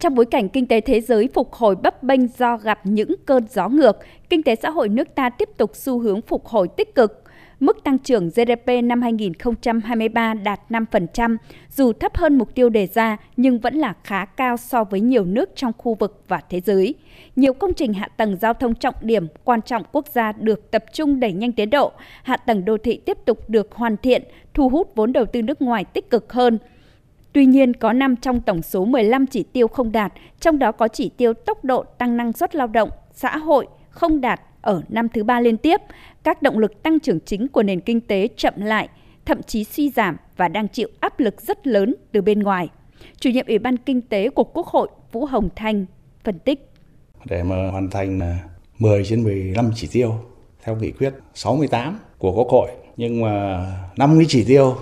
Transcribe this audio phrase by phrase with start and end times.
[0.00, 3.46] Trong bối cảnh kinh tế thế giới phục hồi bấp bênh do gặp những cơn
[3.50, 3.96] gió ngược,
[4.30, 7.22] kinh tế xã hội nước ta tiếp tục xu hướng phục hồi tích cực.
[7.60, 11.36] Mức tăng trưởng GDP năm 2023 đạt 5%,
[11.76, 15.24] dù thấp hơn mục tiêu đề ra nhưng vẫn là khá cao so với nhiều
[15.24, 16.94] nước trong khu vực và thế giới.
[17.36, 20.84] Nhiều công trình hạ tầng giao thông trọng điểm quan trọng quốc gia được tập
[20.92, 21.92] trung đẩy nhanh tiến độ,
[22.22, 24.22] hạ tầng đô thị tiếp tục được hoàn thiện,
[24.54, 26.58] thu hút vốn đầu tư nước ngoài tích cực hơn.
[27.32, 30.88] Tuy nhiên, có 5 trong tổng số 15 chỉ tiêu không đạt, trong đó có
[30.88, 35.08] chỉ tiêu tốc độ tăng năng suất lao động, xã hội không đạt ở năm
[35.08, 35.80] thứ ba liên tiếp.
[36.22, 38.88] Các động lực tăng trưởng chính của nền kinh tế chậm lại,
[39.24, 42.68] thậm chí suy giảm và đang chịu áp lực rất lớn từ bên ngoài.
[43.20, 45.86] Chủ nhiệm Ủy ban Kinh tế của Quốc hội Vũ Hồng Thanh
[46.24, 46.70] phân tích.
[47.24, 48.38] Để mà hoàn thành à,
[48.78, 50.14] 10 trên 15 chỉ tiêu
[50.64, 53.66] theo nghị quyết 68 của Quốc hội, nhưng mà
[53.96, 54.76] 50 chỉ tiêu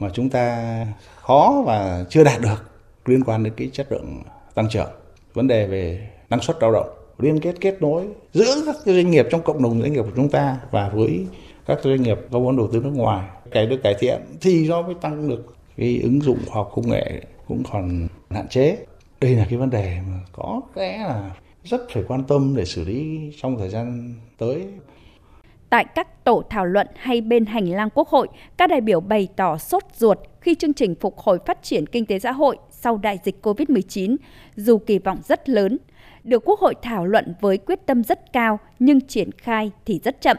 [0.00, 0.86] mà chúng ta
[1.16, 2.70] khó và chưa đạt được
[3.06, 4.22] liên quan đến cái chất lượng
[4.54, 4.90] tăng trưởng.
[5.34, 9.26] Vấn đề về năng suất lao động, liên kết kết nối giữa các doanh nghiệp
[9.30, 11.26] trong cộng đồng doanh nghiệp của chúng ta và với
[11.66, 14.82] các doanh nghiệp có vốn đầu tư nước ngoài cái được cải thiện thì nó
[14.82, 18.76] mới tăng được cái ứng dụng khoa học công nghệ cũng còn hạn chế.
[19.20, 21.30] Đây là cái vấn đề mà có lẽ là
[21.64, 24.66] rất phải quan tâm để xử lý trong thời gian tới.
[25.70, 29.28] Tại các tổ thảo luận hay bên hành lang Quốc hội, các đại biểu bày
[29.36, 32.96] tỏ sốt ruột khi chương trình phục hồi phát triển kinh tế xã hội sau
[32.96, 34.16] đại dịch COVID-19,
[34.56, 35.78] dù kỳ vọng rất lớn,
[36.24, 40.20] được Quốc hội thảo luận với quyết tâm rất cao nhưng triển khai thì rất
[40.20, 40.36] chậm.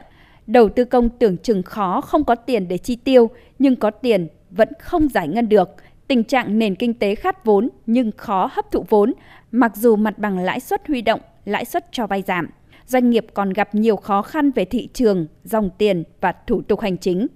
[0.48, 4.28] Đầu tư công tưởng chừng khó không có tiền để chi tiêu, nhưng có tiền
[4.50, 5.70] vẫn không giải ngân được.
[6.08, 9.14] Tình trạng nền kinh tế khát vốn nhưng khó hấp thụ vốn,
[9.52, 12.50] mặc dù mặt bằng lãi suất huy động, lãi suất cho vay giảm
[12.92, 16.80] doanh nghiệp còn gặp nhiều khó khăn về thị trường, dòng tiền và thủ tục
[16.80, 17.28] hành chính.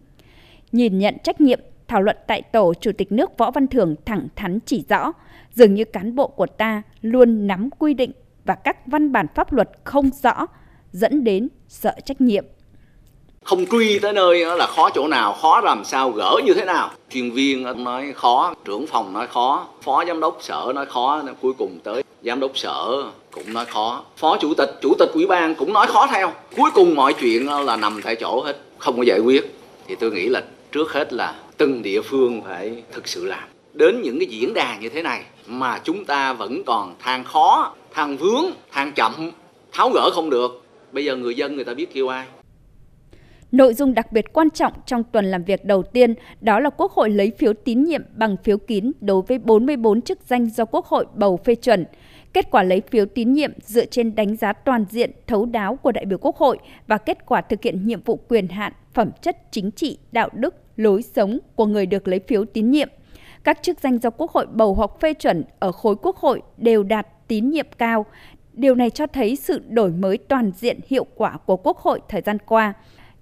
[0.71, 4.27] Nhìn nhận trách nhiệm, thảo luận tại tổ Chủ tịch nước Võ Văn Thưởng thẳng
[4.35, 5.11] thắn chỉ rõ,
[5.53, 8.11] dường như cán bộ của ta luôn nắm quy định
[8.45, 10.47] và các văn bản pháp luật không rõ,
[10.91, 12.45] dẫn đến sợ trách nhiệm.
[13.43, 16.89] Không truy tới nơi là khó chỗ nào khó làm sao gỡ như thế nào.
[17.09, 21.53] Chuyên viên nói khó trưởng phòng nói khó phó giám đốc sở nói khó cuối
[21.57, 23.03] cùng tới giám đốc sở
[23.35, 24.03] cũng nói khó.
[24.17, 26.31] Phó chủ tịch chủ tịch ủy ban cũng nói khó theo.
[26.57, 29.55] Cuối cùng mọi chuyện ờ, là nằm tại chỗ hết, không có giải quyết.
[29.87, 33.43] Thì tôi nghĩ là trước hết là từng địa phương phải thực sự làm.
[33.73, 37.73] Đến những cái diễn đàn như thế này mà chúng ta vẫn còn than khó,
[37.93, 39.31] than vướng, than chậm,
[39.71, 40.63] tháo gỡ không được.
[40.91, 42.25] Bây giờ người dân, người ta biết kêu ai.
[43.51, 46.91] Nội dung đặc biệt quan trọng trong tuần làm việc đầu tiên đó là Quốc
[46.91, 50.85] hội lấy phiếu tín nhiệm bằng phiếu kín đối với 44 chức danh do Quốc
[50.85, 51.85] hội bầu phê chuẩn.
[52.35, 55.91] Kết quả lấy phiếu tín nhiệm dựa trên đánh giá toàn diện, thấu đáo của
[55.91, 56.57] đại biểu Quốc hội
[56.87, 60.55] và kết quả thực hiện nhiệm vụ quyền hạn, phẩm chất chính trị, đạo đức,
[60.75, 62.89] lối sống của người được lấy phiếu tín nhiệm.
[63.43, 66.83] Các chức danh do Quốc hội bầu hoặc phê chuẩn ở khối Quốc hội đều
[66.83, 68.05] đạt tín nhiệm cao.
[68.53, 72.21] Điều này cho thấy sự đổi mới toàn diện hiệu quả của Quốc hội thời
[72.21, 72.73] gian qua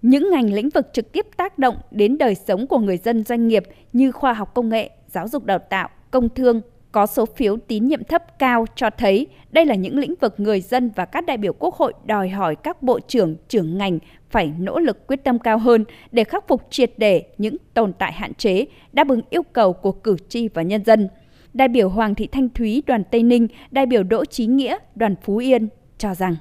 [0.01, 3.47] những ngành lĩnh vực trực tiếp tác động đến đời sống của người dân doanh
[3.47, 3.63] nghiệp
[3.93, 6.61] như khoa học công nghệ, giáo dục đào tạo, công thương
[6.93, 10.61] có số phiếu tín nhiệm thấp cao cho thấy đây là những lĩnh vực người
[10.61, 13.99] dân và các đại biểu quốc hội đòi hỏi các bộ trưởng, trưởng ngành
[14.29, 18.11] phải nỗ lực quyết tâm cao hơn để khắc phục triệt để những tồn tại
[18.11, 21.09] hạn chế, đáp ứng yêu cầu của cử tri và nhân dân.
[21.53, 25.15] Đại biểu Hoàng Thị Thanh Thúy, đoàn Tây Ninh, đại biểu Đỗ Chí Nghĩa, đoàn
[25.23, 25.67] Phú Yên
[25.97, 26.35] cho rằng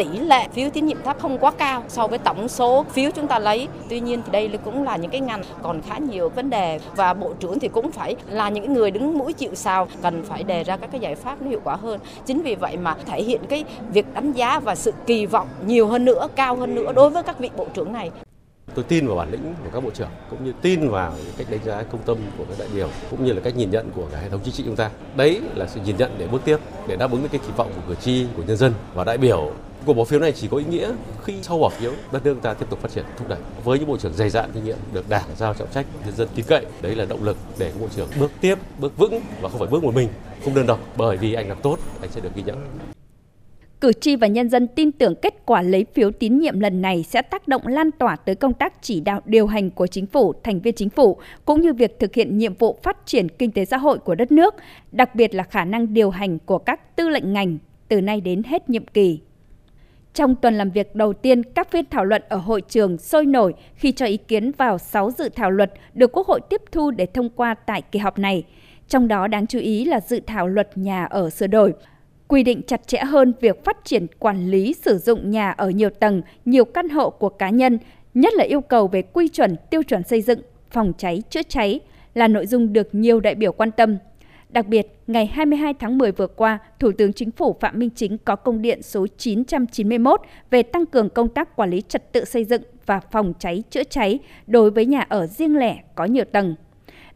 [0.00, 3.26] tỷ lệ phiếu tín nhiệm thấp không quá cao so với tổng số phiếu chúng
[3.26, 3.68] ta lấy.
[3.88, 7.14] Tuy nhiên thì đây cũng là những cái ngành còn khá nhiều vấn đề và
[7.14, 10.64] bộ trưởng thì cũng phải là những người đứng mũi chịu sào cần phải đề
[10.64, 12.00] ra các cái giải pháp nó hiệu quả hơn.
[12.26, 15.86] Chính vì vậy mà thể hiện cái việc đánh giá và sự kỳ vọng nhiều
[15.86, 18.10] hơn nữa, cao hơn nữa đối với các vị bộ trưởng này.
[18.74, 21.64] Tôi tin vào bản lĩnh của các bộ trưởng cũng như tin vào cách đánh
[21.64, 24.18] giá công tâm của các đại biểu cũng như là cách nhìn nhận của cả
[24.18, 24.90] hệ thống chính trị chúng ta.
[25.16, 26.56] Đấy là sự nhìn nhận để bước tiếp
[26.88, 28.72] để đáp ứng cái kỳ vọng của cử tri, của nhân dân.
[28.94, 29.52] Và đại biểu
[29.86, 30.92] Cuộc bỏ phiếu này chỉ có ý nghĩa
[31.24, 33.38] khi sau bỏ phiếu đất nước ta tiếp tục phát triển thúc đẩy.
[33.64, 36.28] Với những bộ trưởng dày dạn kinh nghiệm được đảng giao trọng trách nhân dân
[36.34, 39.58] tin cậy đấy là động lực để bộ trưởng bước tiếp bước vững và không
[39.58, 40.08] phải bước một mình
[40.44, 40.80] không đơn độc.
[40.96, 42.89] Bởi vì anh làm tốt anh sẽ được ghi nhận.
[43.80, 47.02] Cử tri và nhân dân tin tưởng kết quả lấy phiếu tín nhiệm lần này
[47.02, 50.32] sẽ tác động lan tỏa tới công tác chỉ đạo điều hành của chính phủ,
[50.42, 53.64] thành viên chính phủ, cũng như việc thực hiện nhiệm vụ phát triển kinh tế
[53.64, 54.54] xã hội của đất nước,
[54.92, 58.42] đặc biệt là khả năng điều hành của các tư lệnh ngành từ nay đến
[58.42, 59.20] hết nhiệm kỳ.
[60.14, 63.54] Trong tuần làm việc đầu tiên, các phiên thảo luận ở hội trường sôi nổi
[63.74, 67.06] khi cho ý kiến vào 6 dự thảo luật được Quốc hội tiếp thu để
[67.06, 68.44] thông qua tại kỳ họp này.
[68.88, 71.74] Trong đó đáng chú ý là dự thảo luật nhà ở sửa đổi,
[72.30, 75.90] quy định chặt chẽ hơn việc phát triển quản lý sử dụng nhà ở nhiều
[75.90, 77.78] tầng, nhiều căn hộ của cá nhân,
[78.14, 80.40] nhất là yêu cầu về quy chuẩn, tiêu chuẩn xây dựng,
[80.70, 81.80] phòng cháy, chữa cháy
[82.14, 83.96] là nội dung được nhiều đại biểu quan tâm.
[84.48, 88.18] Đặc biệt, ngày 22 tháng 10 vừa qua, Thủ tướng Chính phủ Phạm Minh Chính
[88.18, 92.44] có công điện số 991 về tăng cường công tác quản lý trật tự xây
[92.44, 96.54] dựng và phòng cháy chữa cháy đối với nhà ở riêng lẻ có nhiều tầng.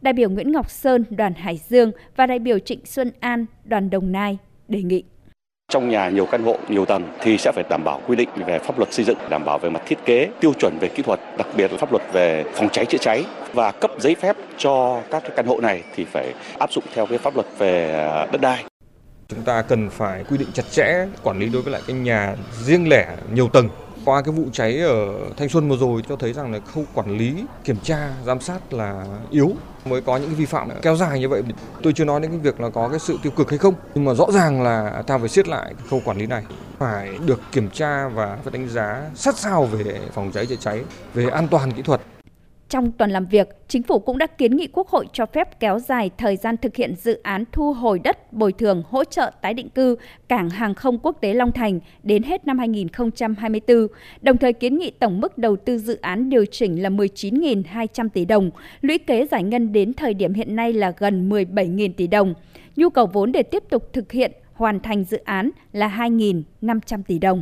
[0.01, 3.89] Đại biểu Nguyễn Ngọc Sơn, đoàn Hải Dương và đại biểu Trịnh Xuân An, đoàn
[3.89, 5.03] Đồng Nai đề nghị.
[5.71, 8.59] Trong nhà nhiều căn hộ, nhiều tầng thì sẽ phải đảm bảo quy định về
[8.59, 11.19] pháp luật xây dựng, đảm bảo về mặt thiết kế, tiêu chuẩn về kỹ thuật,
[11.37, 13.23] đặc biệt là pháp luật về phòng cháy chữa cháy
[13.53, 17.05] và cấp giấy phép cho các cái căn hộ này thì phải áp dụng theo
[17.05, 18.63] cái pháp luật về à, đất đai.
[19.27, 22.35] Chúng ta cần phải quy định chặt chẽ quản lý đối với lại cái nhà
[22.51, 23.69] riêng lẻ nhiều tầng
[24.05, 25.07] qua cái vụ cháy ở
[25.37, 28.73] Thanh Xuân vừa rồi cho thấy rằng là khâu quản lý, kiểm tra, giám sát
[28.73, 29.51] là yếu
[29.85, 31.41] mới có những cái vi phạm kéo dài như vậy.
[31.83, 34.05] Tôi chưa nói đến cái việc là có cái sự tiêu cực hay không, nhưng
[34.05, 36.43] mà rõ ràng là ta phải siết lại cái khâu quản lý này,
[36.77, 40.81] phải được kiểm tra và phải đánh giá sát sao về phòng cháy chữa cháy,
[41.13, 42.01] về an toàn kỹ thuật.
[42.69, 45.79] Trong tuần làm việc, Chính phủ cũng đã kiến nghị Quốc hội cho phép kéo
[45.79, 49.53] dài thời gian thực hiện dự án thu hồi đất, bồi thường, hỗ trợ tái
[49.53, 49.95] định cư
[50.27, 53.87] cảng hàng không quốc tế Long Thành đến hết năm 2024,
[54.21, 58.25] đồng thời kiến nghị tổng mức đầu tư dự án điều chỉnh là 19.200 tỷ
[58.25, 58.51] đồng,
[58.81, 62.33] lũy kế giải ngân đến thời điểm hiện nay là gần 17.000 tỷ đồng.
[62.75, 67.19] Nhu cầu vốn để tiếp tục thực hiện hoàn thành dự án là 2.500 tỷ
[67.19, 67.41] đồng.